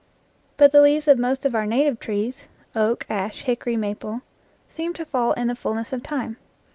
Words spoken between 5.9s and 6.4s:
of time.